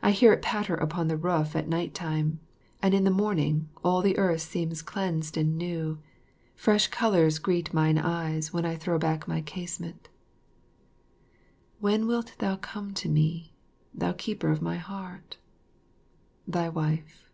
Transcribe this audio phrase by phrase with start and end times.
[0.00, 2.38] I hear it patter upon the roof at night time,
[2.80, 5.98] and in the morning all the earth seems cleansed and new;
[6.54, 10.08] fresh colours greet mine eye when I throw back my casement.
[11.80, 13.52] When wilt thou come to me,
[13.92, 15.38] thou keeper of my heart?
[16.46, 17.28] Thy Wife.